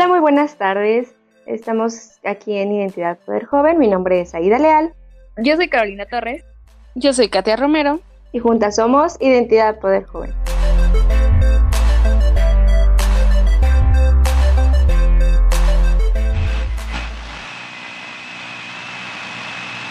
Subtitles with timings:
[0.00, 1.14] Hola, muy buenas tardes.
[1.44, 3.78] Estamos aquí en Identidad Poder Joven.
[3.78, 4.94] Mi nombre es Aida Leal.
[5.36, 6.42] Yo soy Carolina Torres.
[6.94, 8.00] Yo soy Katia Romero.
[8.32, 10.32] Y juntas somos Identidad Poder Joven.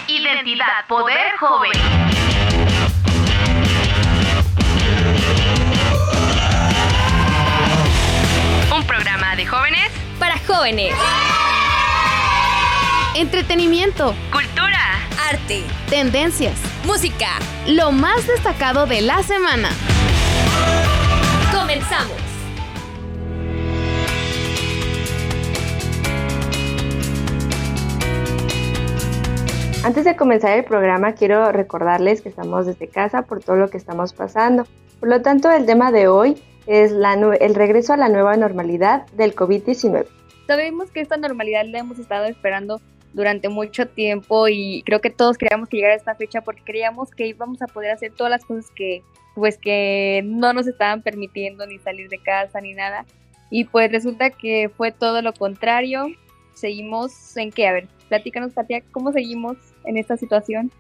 [0.08, 1.72] Identidad Poder Joven.
[8.76, 9.79] Un programa de jóvenes
[10.50, 10.96] jóvenes.
[13.16, 14.80] Entretenimiento, cultura,
[15.30, 17.28] arte, tendencias, música,
[17.68, 19.70] lo más destacado de la semana.
[21.54, 22.18] Comenzamos.
[29.84, 33.78] Antes de comenzar el programa, quiero recordarles que estamos desde casa por todo lo que
[33.78, 34.66] estamos pasando.
[35.00, 39.36] Por lo tanto, el tema de hoy es el regreso a la nueva normalidad del
[39.36, 40.08] COVID-19.
[40.50, 42.82] Sabemos que esta normalidad la hemos estado esperando
[43.14, 47.28] durante mucho tiempo y creo que todos queríamos que llegara esta fecha porque creíamos que
[47.28, 49.04] íbamos a poder hacer todas las cosas que
[49.36, 53.06] pues que no nos estaban permitiendo ni salir de casa ni nada.
[53.52, 56.08] Y pues resulta que fue todo lo contrario.
[56.56, 59.56] Seguimos en qué a ver platícanos Katia cómo seguimos
[59.86, 60.72] en esta situación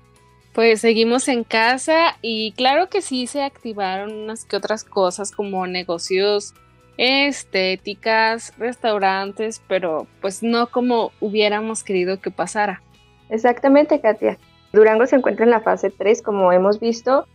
[0.54, 5.68] pues seguimos en casa y claro que sí se activaron unas que otras cosas como
[5.68, 6.56] negocios
[7.02, 12.82] estéticas, restaurantes, pero pues no como hubiéramos querido que pasara.
[13.30, 14.38] Exactamente, Katia.
[14.74, 17.26] Durango se encuentra en la fase 3, como hemos visto.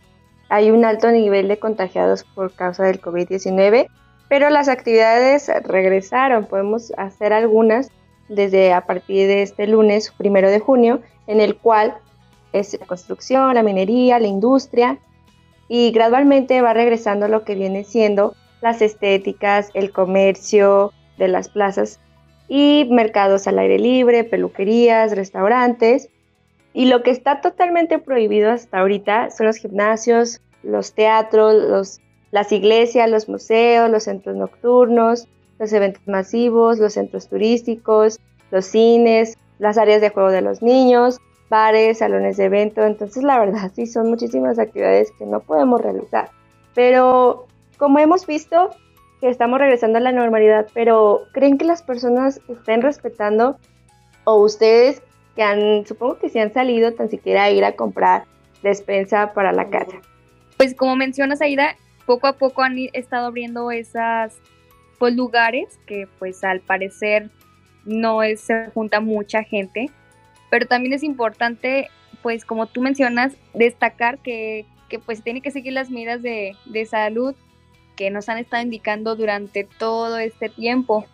[0.49, 3.87] Hay un alto nivel de contagiados por causa del COVID-19,
[4.29, 6.45] pero las actividades regresaron.
[6.45, 7.89] Podemos hacer algunas
[8.29, 11.95] desde a partir de este lunes, primero de junio, en el cual
[12.53, 14.99] es la construcción, la minería, la industria,
[15.67, 21.99] y gradualmente va regresando lo que viene siendo las estéticas, el comercio de las plazas
[22.47, 26.09] y mercados al aire libre, peluquerías, restaurantes.
[26.73, 32.51] Y lo que está totalmente prohibido hasta ahorita son los gimnasios, los teatros, los, las
[32.51, 35.27] iglesias, los museos, los centros nocturnos,
[35.59, 41.19] los eventos masivos, los centros turísticos, los cines, las áreas de juego de los niños,
[41.51, 42.83] bares, salones de evento.
[42.83, 46.31] Entonces, la verdad, sí, son muchísimas actividades que no podemos realizar.
[46.73, 47.45] Pero
[47.77, 48.71] como hemos visto
[49.21, 53.57] que estamos regresando a la normalidad, pero ¿creen que las personas estén respetando
[54.23, 55.01] o ustedes
[55.35, 58.25] que han, supongo que se han salido tan siquiera a ir a comprar
[58.61, 59.97] despensa para la casa?
[60.57, 61.75] Pues como mencionas Aida,
[62.05, 64.37] poco a poco han estado abriendo esas
[64.99, 67.29] pues lugares que pues al parecer
[67.83, 69.89] no es, se junta mucha gente,
[70.49, 71.89] pero también es importante
[72.21, 76.85] pues como tú mencionas destacar que, que pues tiene que seguir las medidas de, de
[76.85, 77.35] salud
[77.95, 81.05] que nos han estado indicando durante todo este tiempo.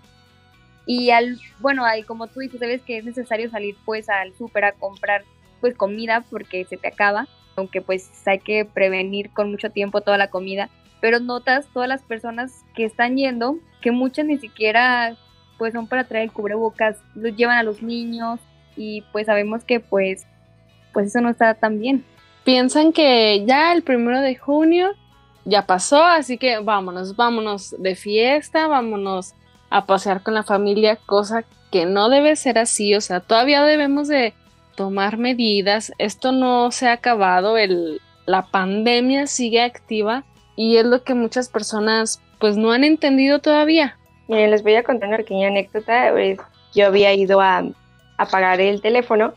[0.86, 4.66] Y al, bueno, al, como tú dices, sabes que es necesario salir pues al súper
[4.66, 5.24] a comprar
[5.60, 10.18] pues comida porque se te acaba, aunque pues hay que prevenir con mucho tiempo toda
[10.18, 10.70] la comida,
[11.00, 15.16] pero notas todas las personas que están yendo, que muchas ni siquiera
[15.58, 18.40] pues son para traer cubrebocas, los llevan a los niños
[18.76, 20.26] y pues sabemos que pues
[20.94, 22.04] pues eso no está tan bien.
[22.44, 24.96] Piensan que ya el primero de junio
[25.46, 29.34] ya pasó, así que vámonos, vámonos de fiesta, vámonos
[29.70, 34.08] a pasear con la familia, cosa que no debe ser así, o sea, todavía debemos
[34.08, 34.34] de
[34.76, 40.24] tomar medidas, esto no se ha acabado, el, la pandemia sigue activa
[40.56, 43.98] y es lo que muchas personas pues no han entendido todavía.
[44.28, 46.12] Miren, les voy a contar una pequeña anécdota,
[46.74, 47.64] yo había ido a,
[48.18, 49.34] a pagar el teléfono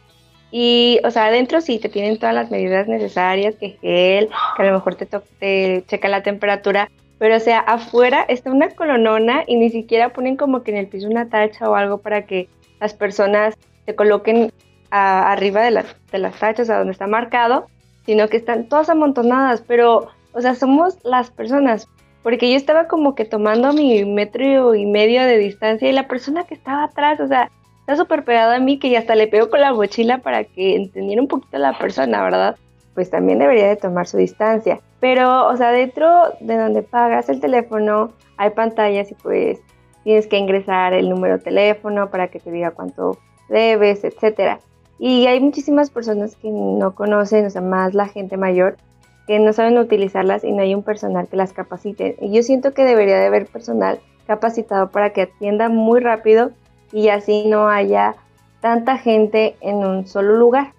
[0.56, 4.66] y, o sea, adentro sí te tienen todas las medidas necesarias, que gel, que a
[4.66, 9.56] lo mejor te, te checa la temperatura, pero o sea, afuera está una colonona y
[9.56, 12.49] ni siquiera ponen como que en el piso una tacha o algo para que
[12.79, 14.52] las personas se coloquen
[14.90, 17.67] arriba de las, de las tachas a donde está marcado,
[18.06, 21.88] sino que están todas amontonadas, pero, o sea, somos las personas,
[22.23, 26.44] porque yo estaba como que tomando mi metro y medio de distancia y la persona
[26.44, 27.50] que estaba atrás, o sea,
[27.84, 30.75] está súper pegado a mí que ya hasta le pego con la mochila para que
[30.75, 32.56] entendiera un poquito la persona, ¿verdad?
[32.94, 34.81] Pues también debería de tomar su distancia.
[35.00, 36.08] Pero, o sea, dentro
[36.40, 39.60] de donde pagas el teléfono hay pantallas y pues
[40.02, 43.19] tienes que ingresar el número de teléfono para que te diga cuánto
[43.50, 44.60] debes, etcétera.
[44.98, 48.78] Y hay muchísimas personas que no conocen, o sea, más la gente mayor,
[49.26, 52.16] que no saben utilizarlas y no hay un personal que las capacite.
[52.22, 56.52] Y yo siento que debería de haber personal capacitado para que atienda muy rápido
[56.94, 58.14] y así no haya
[58.61, 60.73] tanta gente en un solo lugar.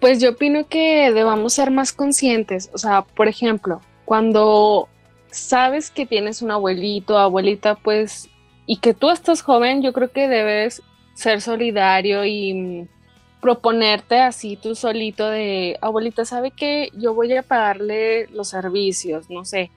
[0.00, 2.70] Pues yo opino que debamos ser más conscientes.
[2.72, 4.88] O sea, por ejemplo, cuando
[5.30, 8.30] sabes que tienes un abuelito abuelita, pues
[8.64, 10.82] y que tú estás joven, yo creo que debes
[11.14, 12.88] ser solidario y
[13.40, 19.44] proponerte así tú solito de, abuelita, ¿sabe que Yo voy a pagarle los servicios, no
[19.44, 19.70] sé,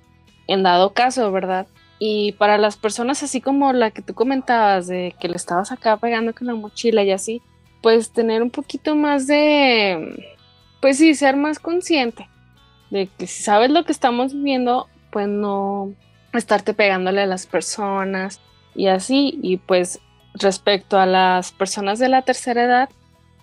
[0.48, 1.66] en dado caso, ¿verdad?
[2.06, 5.96] Y para las personas así como la que tú comentabas, de que le estabas acá
[5.96, 7.42] pegando con la mochila y así,
[7.82, 10.36] pues tener un poquito más de,
[10.82, 12.28] pues sí, ser más consciente
[12.90, 15.94] de que si sabes lo que estamos viviendo, pues no
[16.34, 18.42] estarte pegándole a las personas
[18.76, 19.40] y así.
[19.42, 20.02] Y pues
[20.34, 22.90] respecto a las personas de la tercera edad,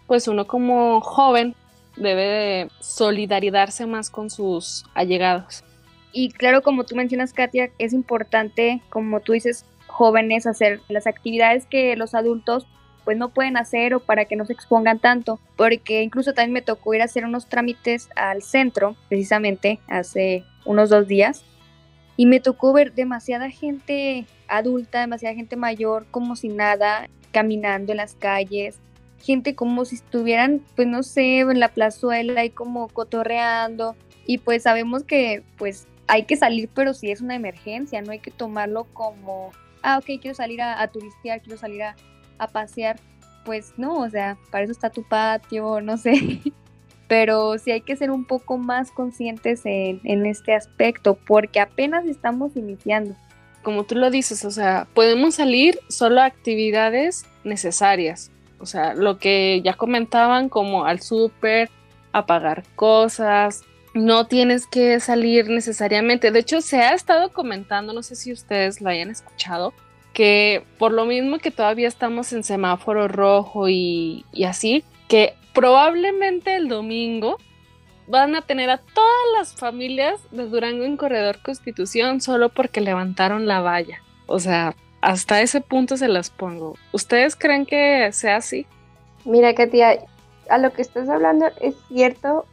[0.07, 1.57] pues uno como joven
[1.97, 5.65] debe de solidarizarse más con sus allegados.
[6.13, 11.67] Y claro, como tú mencionas, Katia, es importante, como tú dices, jóvenes hacer las actividades
[11.67, 12.67] que los adultos
[13.05, 16.63] pues no pueden hacer o para que no se expongan tanto, porque incluso también me
[16.63, 21.43] tocó ir a hacer unos trámites al centro, precisamente hace unos dos días,
[22.17, 27.97] y me tocó ver demasiada gente adulta, demasiada gente mayor, como si nada, caminando en
[27.97, 28.79] las calles,
[29.23, 33.97] gente como si estuvieran, pues no sé, en la plazuela y como cotorreando.
[34.27, 38.19] Y pues sabemos que pues hay que salir, pero si es una emergencia, no hay
[38.19, 39.53] que tomarlo como,
[39.83, 41.95] ah, ok, quiero salir a, turistear, quiero salir a,
[42.39, 42.99] a pasear.
[43.45, 46.41] Pues no, o sea, para eso está tu patio, no sé.
[47.09, 52.07] pero sí hay que ser un poco más conscientes en, en, este aspecto porque apenas
[52.07, 53.15] estamos iniciando.
[53.63, 59.19] Como tú lo dices, o sea, podemos salir solo a actividades necesarias, o sea, lo
[59.19, 61.71] que ya comentaban como al súper,
[62.13, 63.63] a pagar cosas,
[63.95, 66.31] no tienes que salir necesariamente.
[66.31, 69.73] De hecho, se ha estado comentando, no sé si ustedes lo hayan escuchado,
[70.13, 76.57] que por lo mismo que todavía estamos en semáforo rojo y, y así, que probablemente
[76.57, 77.39] el domingo
[78.07, 83.47] van a tener a todas las familias de Durango en Corredor Constitución solo porque levantaron
[83.47, 84.03] la valla.
[84.27, 86.77] O sea, hasta ese punto se las pongo.
[86.93, 88.67] ¿Ustedes creen que sea así?
[89.25, 90.01] Mira, Katia,
[90.51, 92.45] a lo que estás hablando es cierto.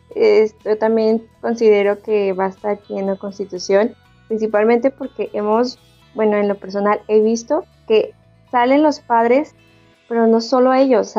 [0.63, 3.95] yo también considero que va a estar aquí en la Constitución,
[4.27, 5.79] principalmente porque hemos,
[6.15, 8.13] bueno, en lo personal he visto que
[8.51, 9.55] salen los padres,
[10.07, 11.15] pero no solo ellos,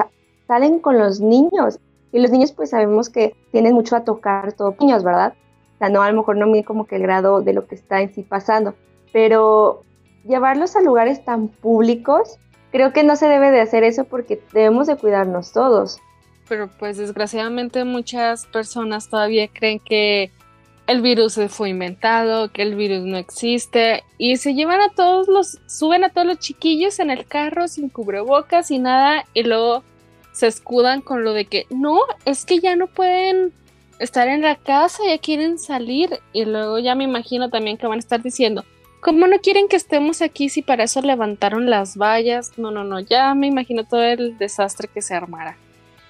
[0.47, 1.79] salen con los niños.
[2.11, 5.35] Y los niños pues sabemos que tienen mucho a tocar todos niños, ¿verdad?
[5.75, 7.75] O sea, no, a lo mejor no mide como que el grado de lo que
[7.75, 8.75] está en sí pasando,
[9.13, 9.83] pero
[10.25, 12.39] llevarlos a lugares tan públicos,
[12.73, 16.01] creo que no se debe de hacer eso porque debemos de cuidarnos todos.
[16.49, 20.31] Pero pues desgraciadamente muchas personas todavía creen que
[20.87, 25.59] el virus fue inventado, que el virus no existe y se llevan a todos los,
[25.67, 29.85] suben a todos los chiquillos en el carro sin cubrebocas y nada y luego
[30.33, 33.53] se escudan con lo de que no, es que ya no pueden
[33.99, 37.99] estar en la casa, ya quieren salir y luego ya me imagino también que van
[37.99, 38.65] a estar diciendo,
[39.01, 42.59] ¿Cómo no quieren que estemos aquí si para eso levantaron las vallas?
[42.59, 45.57] No, no, no, ya me imagino todo el desastre que se armará.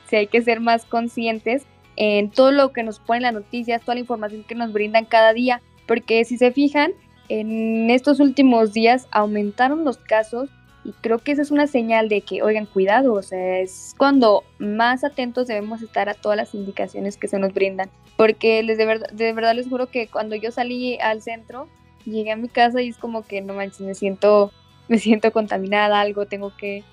[0.08, 1.64] Sí, hay que ser más conscientes
[1.96, 5.32] en todo lo que nos ponen las noticias, toda la información que nos brindan cada
[5.32, 6.92] día, porque si se fijan,
[7.28, 10.48] en estos últimos días aumentaron los casos
[10.84, 14.44] y creo que esa es una señal de que, oigan, cuidado, o sea, es cuando
[14.58, 18.86] más atentos debemos estar a todas las indicaciones que se nos brindan, porque les de,
[18.86, 21.68] verdad, de verdad les juro que cuando yo salí al centro,
[22.06, 24.52] llegué a mi casa y es como que no manches, me siento,
[24.88, 26.84] me siento contaminada, algo, tengo que,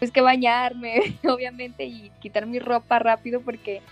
[0.00, 3.82] pues que bañarme, obviamente, y quitar mi ropa rápido porque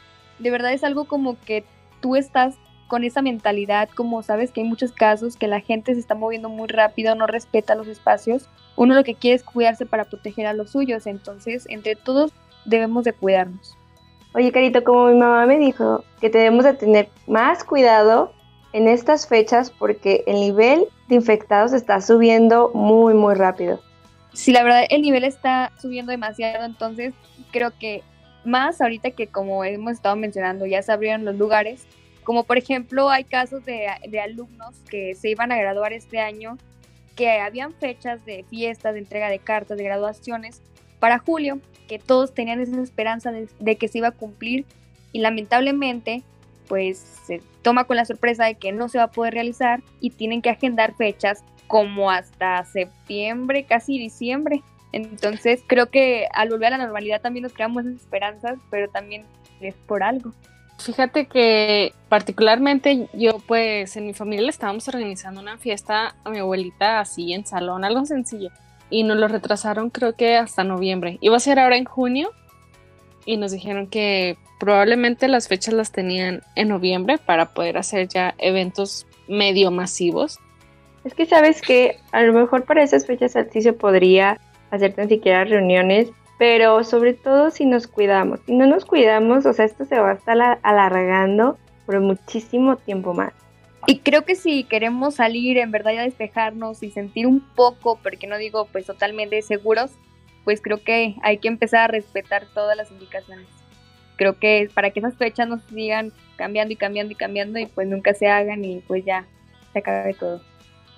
[0.41, 1.65] de verdad es algo como que
[2.01, 2.57] tú estás
[2.89, 6.49] con esa mentalidad, como sabes que hay muchos casos que la gente se está moviendo
[6.49, 10.55] muy rápido, no respeta los espacios, uno lo que quiere es cuidarse para proteger a
[10.55, 12.33] los suyos, entonces entre todos
[12.65, 13.77] debemos de cuidarnos.
[14.35, 18.33] Oye, Carito, como mi mamá me dijo que debemos de tener más cuidado
[18.73, 23.81] en estas fechas porque el nivel de infectados está subiendo muy, muy rápido.
[24.33, 27.15] Sí, la verdad, el nivel está subiendo demasiado, entonces
[27.51, 28.03] creo que
[28.45, 31.87] más ahorita que como hemos estado mencionando, ya se abrieron los lugares,
[32.25, 36.59] como por ejemplo hay casos de, de alumnos que se iban a graduar este año,
[37.17, 40.63] que habían fechas de fiestas, de entrega de cartas, de graduaciones
[41.01, 44.67] para julio, que todos tenían esa esperanza de que se iba a cumplir.
[45.11, 46.23] Y lamentablemente
[46.69, 50.11] pues se toma con la sorpresa de que no se va a poder realizar y
[50.11, 54.63] tienen que agendar fechas como hasta septiembre, casi diciembre.
[54.93, 59.25] Entonces creo que al volver a la normalidad también nos creamos esperanzas, pero también
[59.61, 60.33] es por algo.
[60.79, 66.39] Fíjate que particularmente yo pues en mi familia le estábamos organizando una fiesta a mi
[66.39, 68.51] abuelita así en salón, algo sencillo.
[68.89, 71.19] Y nos lo retrasaron creo que hasta noviembre.
[71.21, 72.31] Iba a ser ahora en junio
[73.29, 78.35] y nos dijeron que probablemente las fechas las tenían en noviembre para poder hacer ya
[78.39, 80.39] eventos medio masivos.
[81.05, 85.11] Es que sabes que a lo mejor para esas fechas sí se podría hacer tan
[85.11, 86.09] siquiera reuniones,
[86.39, 88.41] pero sobre todo si nos cuidamos.
[88.47, 93.13] Si no nos cuidamos, o sea, esto se va a estar alargando por muchísimo tiempo
[93.13, 93.35] más.
[93.87, 98.27] Y creo que si queremos salir en verdad a despejarnos y sentir un poco, porque
[98.27, 99.91] no digo pues totalmente seguros,
[100.49, 103.47] pues creo que hay que empezar a respetar todas las indicaciones.
[104.17, 107.87] Creo que para que esas fechas no sigan cambiando y cambiando y cambiando y pues
[107.87, 109.27] nunca se hagan y pues ya
[109.75, 110.41] se acabe todo.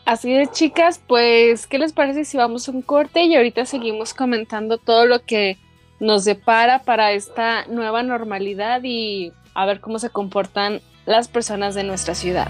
[0.05, 4.15] Así es, chicas, pues, ¿qué les parece si vamos a un corte y ahorita seguimos
[4.15, 5.59] comentando todo lo que
[5.99, 11.83] nos depara para esta nueva normalidad y a ver cómo se comportan las personas de
[11.83, 12.47] nuestra ciudad?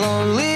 [0.00, 0.49] lonely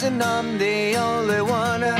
[0.00, 1.82] guessing I'm the only one.
[1.82, 1.97] who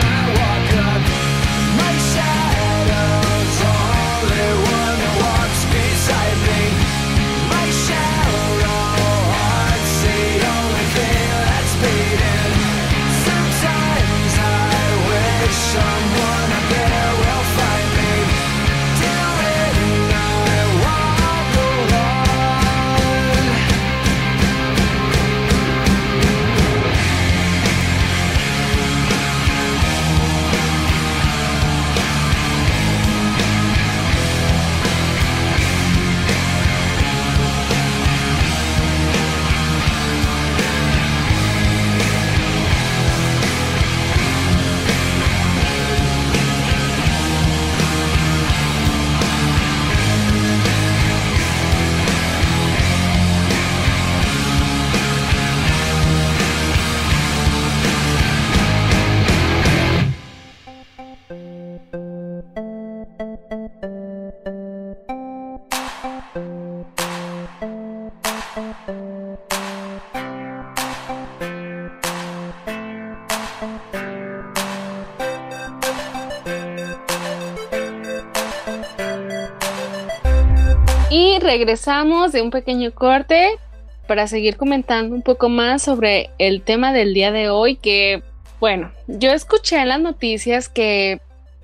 [81.59, 83.59] regresamos de un pequeño corte
[84.07, 88.23] para seguir comentando un poco más sobre el tema del día de hoy que,
[88.61, 91.21] bueno, yo escuché en las noticias que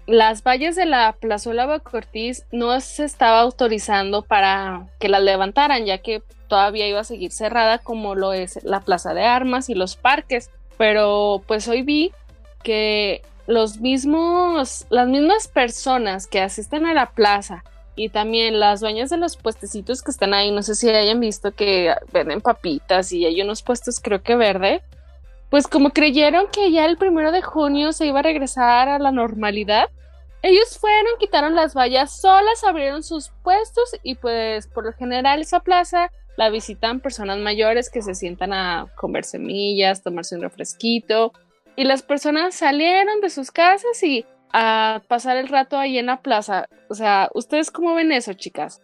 [0.06, 5.98] las vallas de la plazuela Bacortiz no se estaba autorizando para que las levantaran, ya
[5.98, 9.94] que todavía iba a seguir cerrada como lo es la plaza de armas y los
[9.94, 10.50] parques.
[10.76, 12.10] Pero pues hoy vi
[12.64, 17.62] que los mismos, las mismas personas que asisten a la plaza
[17.96, 21.52] y también las dueñas de los puestecitos que están ahí, no sé si hayan visto
[21.52, 24.82] que venden papitas y hay unos puestos creo que verde,
[25.50, 29.12] pues como creyeron que ya el primero de junio se iba a regresar a la
[29.12, 29.88] normalidad,
[30.42, 35.60] ellos fueron, quitaron las vallas solas, abrieron sus puestos y pues por lo general esa
[35.60, 41.32] plaza la visitan personas mayores que se sientan a comer semillas, tomarse un refresquito
[41.76, 46.22] y las personas salieron de sus casas y a pasar el rato ahí en la
[46.22, 46.68] plaza.
[46.88, 48.80] O sea, ¿ustedes cómo ven eso, chicas?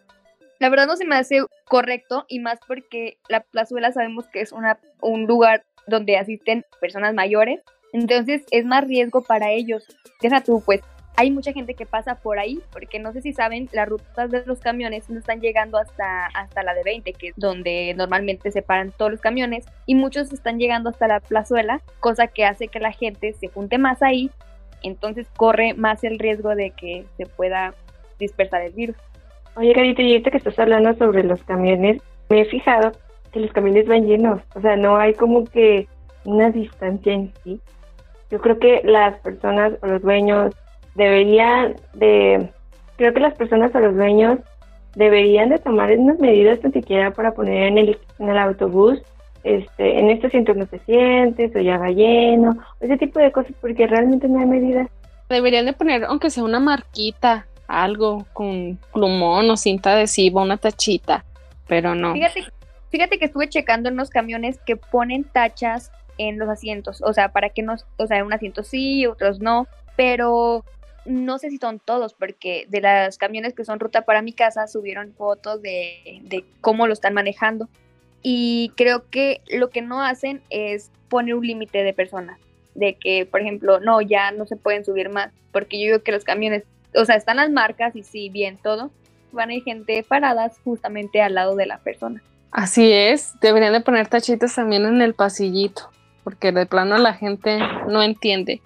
[0.59, 4.51] La verdad no se me hace correcto y más porque la plazuela sabemos que es
[4.51, 7.61] una, un lugar donde asisten personas mayores,
[7.93, 9.87] entonces es más riesgo para ellos.
[10.21, 10.81] Deja tú, pues
[11.15, 14.45] hay mucha gente que pasa por ahí, porque no sé si saben, las rutas de
[14.45, 18.61] los camiones no están llegando hasta, hasta la de 20, que es donde normalmente se
[18.61, 22.79] paran todos los camiones, y muchos están llegando hasta la plazuela, cosa que hace que
[22.79, 24.31] la gente se junte más ahí
[24.83, 27.73] entonces corre más el riesgo de que se pueda
[28.19, 28.95] dispersar el virus.
[29.55, 32.91] Oye, Carita, y ahorita que estás hablando sobre los camiones, me he fijado
[33.31, 35.87] que los camiones van llenos, o sea, no hay como que
[36.25, 37.59] una distancia en sí.
[38.29, 40.55] Yo creo que las personas o los dueños
[40.95, 42.49] deberían de,
[42.95, 44.39] creo que las personas o los dueños
[44.95, 49.01] deberían de tomar unas medidas ni siquiera para poner en el, en el autobús
[49.43, 53.53] este, en este asientos no te sientes, o ya va lleno, ese tipo de cosas,
[53.59, 54.87] porque realmente no hay medidas.
[55.29, 61.25] Deberían de poner, aunque sea una marquita, algo con plumón o cinta adhesiva, una tachita,
[61.67, 62.13] pero no.
[62.13, 62.43] Fíjate,
[62.89, 67.29] fíjate que estuve checando en los camiones que ponen tachas en los asientos, o sea,
[67.29, 70.63] para que no, o sea, un asiento sí, otros no, pero
[71.05, 74.67] no sé si son todos, porque de los camiones que son ruta para mi casa
[74.67, 77.69] subieron fotos de, de cómo lo están manejando
[78.21, 82.39] y creo que lo que no hacen es poner un límite de personas,
[82.75, 86.11] de que, por ejemplo, no, ya no se pueden subir más, porque yo digo que
[86.11, 86.63] los camiones,
[86.95, 88.91] o sea, están las marcas y sí, bien, todo,
[89.31, 92.21] van a ir gente paradas justamente al lado de la persona.
[92.51, 95.89] Así es, deberían de poner tachitas también en el pasillito,
[96.23, 98.61] porque de plano la gente no entiende.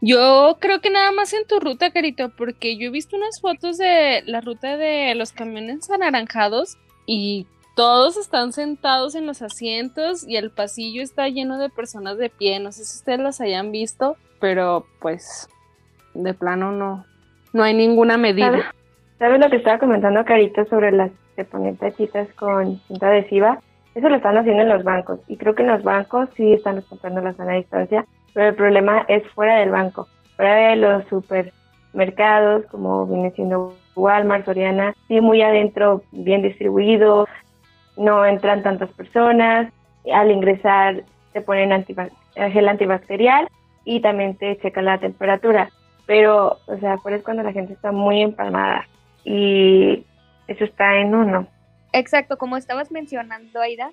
[0.00, 3.78] Yo creo que nada más en tu ruta, Carito, porque yo he visto unas fotos
[3.78, 7.46] de la ruta de los camiones anaranjados y
[7.78, 12.58] todos están sentados en los asientos y el pasillo está lleno de personas de pie.
[12.58, 15.48] No sé si ustedes las hayan visto, pero pues
[16.12, 17.04] de plano no,
[17.52, 18.74] no hay ninguna medida.
[19.20, 23.60] ¿Sabes, lo que estaba comentando Carita sobre las de poner tachitas con cinta adhesiva?
[23.94, 26.74] Eso lo están haciendo en los bancos y creo que en los bancos sí están
[26.74, 32.66] respetando la sana distancia, pero el problema es fuera del banco, fuera de los supermercados
[32.72, 37.28] como viene siendo Walmart, Soriana, sí muy adentro, bien distribuido,
[37.98, 39.72] no entran tantas personas,
[40.12, 41.84] al ingresar te ponen
[42.34, 43.48] gel antibacterial
[43.84, 45.70] y también te checan la temperatura,
[46.06, 48.86] pero, o sea, por es cuando la gente está muy empalmada
[49.24, 50.04] y
[50.46, 51.46] eso está en uno.
[51.92, 53.90] Exacto, como estabas mencionando, Aida,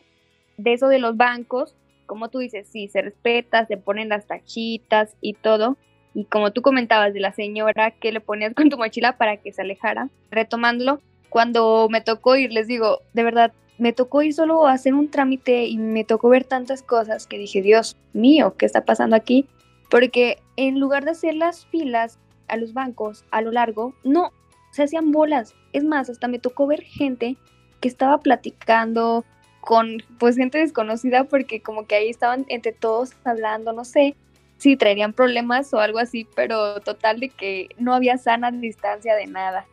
[0.58, 5.16] de eso de los bancos, como tú dices, sí, se respeta, se ponen las tachitas
[5.22, 5.78] y todo.
[6.14, 9.52] Y como tú comentabas de la señora que le ponías con tu mochila para que
[9.52, 14.68] se alejara, retomándolo, cuando me tocó ir, les digo, de verdad, me tocó ir solo
[14.68, 18.66] a hacer un trámite y me tocó ver tantas cosas que dije, Dios mío, ¿qué
[18.66, 19.48] está pasando aquí?
[19.90, 24.32] Porque en lugar de hacer las filas a los bancos a lo largo, no,
[24.72, 25.54] se hacían bolas.
[25.74, 27.38] Es más, hasta me tocó ver gente
[27.82, 29.26] que estaba platicando
[29.62, 34.16] con pues gente desconocida porque como que ahí estaban entre todos hablando, no sé
[34.58, 39.28] si traerían problemas o algo así, pero total de que no había sana distancia de
[39.28, 39.66] nada.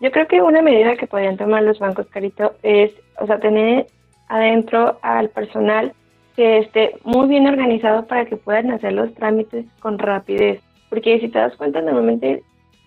[0.00, 3.86] Yo creo que una medida que podrían tomar los bancos, Carito, es, o sea, tener
[4.28, 5.92] adentro al personal
[6.36, 10.60] que esté muy bien organizado para que puedan hacer los trámites con rapidez.
[10.90, 12.42] Porque si te das cuenta, normalmente,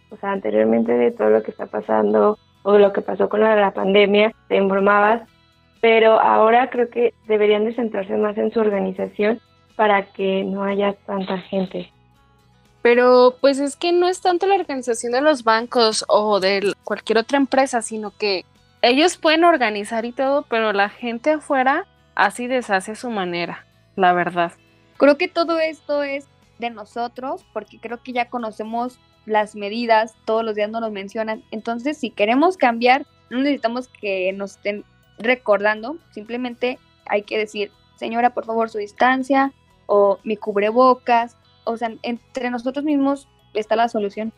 [0.09, 3.71] o sea, anteriormente de todo lo que está pasando o lo que pasó con la,
[3.71, 5.21] pandemia, te embromabas,
[5.79, 9.39] pero ahora creo que deberían de centrarse más en su organización
[9.75, 11.89] para que no haya tanta gente.
[12.87, 17.17] Pero pues es que no es tanto la organización de los bancos o de cualquier
[17.17, 18.45] otra empresa, sino que
[18.81, 23.65] ellos pueden organizar y todo, pero la gente afuera así deshace su manera,
[23.97, 24.53] la verdad.
[24.95, 26.27] Creo que todo esto es
[26.59, 31.43] de nosotros, porque creo que ya conocemos las medidas, todos los días nos lo mencionan.
[31.51, 34.85] Entonces, si queremos cambiar, no necesitamos que nos estén
[35.17, 39.51] recordando, simplemente hay que decir, señora, por favor, su distancia
[39.87, 41.35] o mi cubrebocas.
[41.67, 44.33] O sea, entre nosotros mismos está la solución.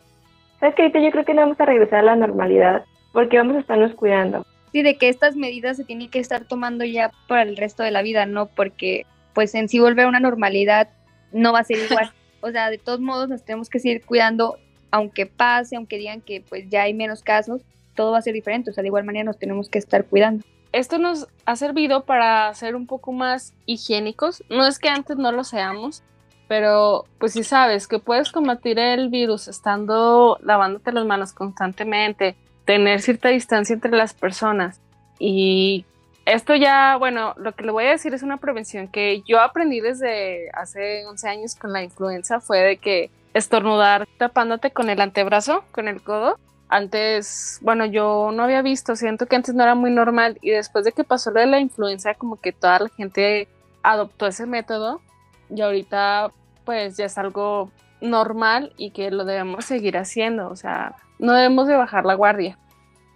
[0.58, 0.82] ¿Sabes qué?
[0.82, 3.94] Ahorita yo creo que no vamos a regresar a la normalidad porque vamos a estarnos
[3.94, 4.46] cuidando.
[4.72, 7.90] Sí, de que estas medidas se tienen que estar tomando ya para el resto de
[7.90, 8.46] la vida, ¿no?
[8.46, 10.88] Porque pues en sí volver a una normalidad
[11.32, 12.12] no va a ser igual.
[12.40, 14.58] o sea, de todos modos nos tenemos que seguir cuidando,
[14.90, 17.62] aunque pase, aunque digan que pues ya hay menos casos,
[17.94, 18.70] todo va a ser diferente.
[18.70, 20.44] O sea, de igual manera nos tenemos que estar cuidando.
[20.72, 24.44] Esto nos ha servido para ser un poco más higiénicos.
[24.48, 26.04] No es que antes no lo seamos,
[26.50, 32.34] pero pues si sabes que puedes combatir el virus estando lavándote las manos constantemente,
[32.64, 34.80] tener cierta distancia entre las personas
[35.20, 35.84] y
[36.24, 39.78] esto ya, bueno, lo que le voy a decir es una prevención que yo aprendí
[39.78, 45.62] desde hace 11 años con la influenza, fue de que estornudar tapándote con el antebrazo,
[45.70, 46.36] con el codo.
[46.68, 50.84] Antes, bueno, yo no había visto, siento que antes no era muy normal y después
[50.84, 53.46] de que pasó lo de la influenza, como que toda la gente
[53.84, 55.00] adoptó ese método
[55.48, 56.32] y ahorita
[56.70, 61.66] pues ya es algo normal y que lo debemos seguir haciendo, o sea, no debemos
[61.66, 62.56] de bajar la guardia.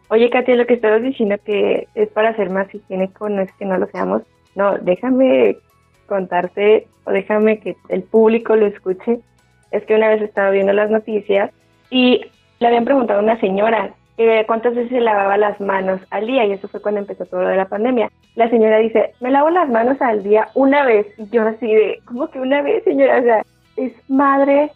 [0.09, 3.65] Oye, Katia, lo que estabas diciendo que es para ser más higiénico, no es que
[3.65, 4.23] no lo seamos.
[4.57, 5.57] No, déjame
[6.07, 9.21] contarte o déjame que el público lo escuche.
[9.71, 11.53] Es que una vez estaba viendo las noticias
[11.91, 12.23] y
[12.59, 16.45] le habían preguntado a una señora eh, cuántas veces se lavaba las manos al día
[16.45, 18.11] y eso fue cuando empezó todo lo de la pandemia.
[18.37, 21.07] La señora dice, me lavo las manos al día una vez.
[21.19, 23.19] Y yo así de, ¿cómo que una vez, señora?
[23.19, 23.43] O sea,
[23.77, 24.71] es madre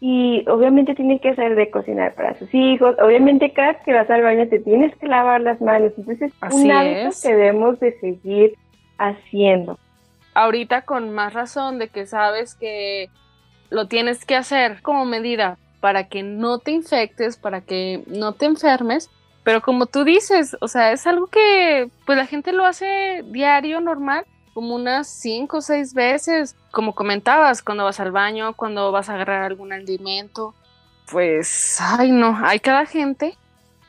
[0.00, 2.96] y obviamente tiene que hacer de cocinar para sus hijos.
[3.00, 5.92] Obviamente cada que vas al baño te tienes que lavar las manos.
[5.96, 7.22] Entonces, Así un hábito es.
[7.22, 8.54] que debemos de seguir
[8.98, 9.78] haciendo.
[10.34, 13.08] Ahorita con más razón de que sabes que
[13.68, 18.46] lo tienes que hacer como medida para que no te infectes, para que no te
[18.46, 19.10] enfermes,
[19.42, 23.80] pero como tú dices, o sea, es algo que pues la gente lo hace diario,
[23.80, 29.08] normal, como unas cinco o seis veces, como comentabas, cuando vas al baño, cuando vas
[29.08, 30.54] a agarrar algún alimento,
[31.10, 33.34] pues, ay no, hay cada gente.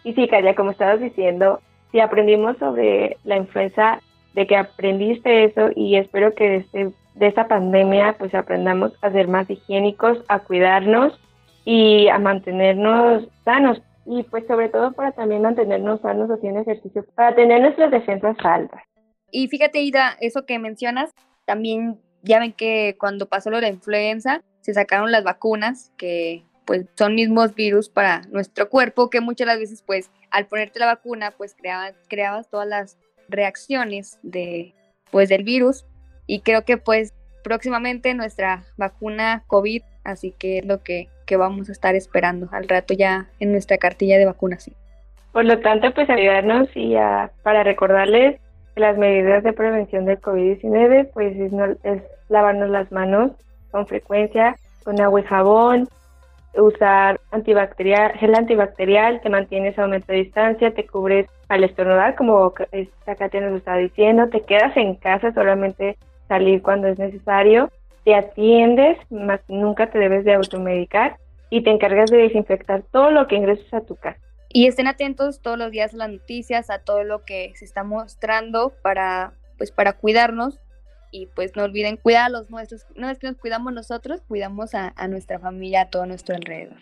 [0.04, 1.60] Y sí, Katia, como estabas diciendo,
[1.92, 4.00] si aprendimos sobre la influenza,
[4.34, 9.12] de que aprendiste eso y espero que de, este, de esta pandemia pues aprendamos a
[9.12, 11.20] ser más higiénicos, a cuidarnos
[11.66, 17.36] y a mantenernos sanos y pues sobre todo para también mantenernos sanos haciendo ejercicio, para
[17.36, 18.82] tener nuestras defensas altas.
[19.32, 21.12] Y fíjate, Ida, eso que mencionas,
[21.46, 26.44] también ya ven que cuando pasó lo de la influenza, se sacaron las vacunas, que
[26.66, 30.86] pues son mismos virus para nuestro cuerpo, que muchas las veces pues al ponerte la
[30.86, 32.98] vacuna pues creabas, creabas todas las
[33.30, 34.74] reacciones de
[35.12, 35.86] pues del virus
[36.28, 41.70] y creo que pues próximamente nuestra vacuna COVID, así que es lo que, que vamos
[41.70, 44.76] a estar esperando al rato ya en nuestra cartilla de vacunación.
[45.32, 48.38] Por lo tanto, pues ayudarnos y a- para recordarles
[48.76, 53.32] que las medidas de prevención del COVID-19, pues es, no- es lavarnos las manos
[53.72, 55.88] con frecuencia, con agua y jabón,
[56.54, 62.54] usar antibacterial, gel antibacterial, te mantienes a un de distancia, te cubres al estornudar, como
[62.74, 65.96] esta Katia nos estaba diciendo, te quedas en casa, solamente
[66.28, 67.70] salir cuando es necesario,
[68.04, 71.18] te atiendes, más nunca te debes de automedicar
[71.50, 74.20] y te encargas de desinfectar todo lo que ingreses a tu casa.
[74.50, 77.84] Y estén atentos todos los días a las noticias, a todo lo que se está
[77.84, 80.60] mostrando para, pues, para cuidarnos.
[81.14, 82.86] Y pues no olviden cuidar a los nuestros.
[82.96, 86.80] No es que nos cuidamos nosotros, cuidamos a, a nuestra familia, a todo nuestro alrededor.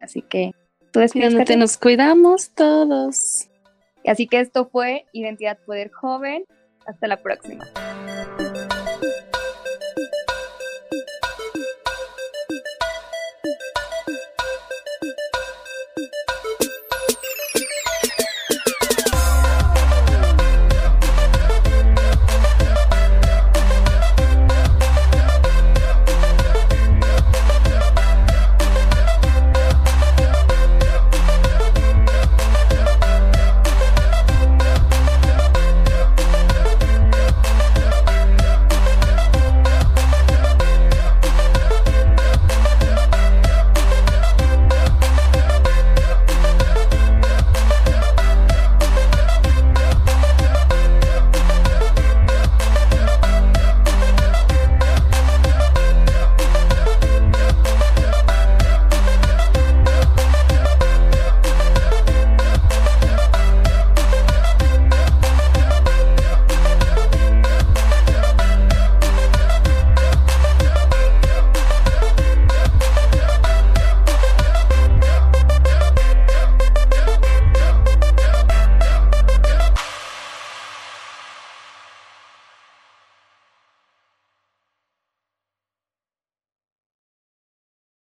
[0.00, 0.52] Así que
[0.90, 3.48] tú despides, nos cuidamos todos.
[4.06, 6.44] Así que esto fue Identidad Poder Joven.
[6.86, 7.64] Hasta la próxima.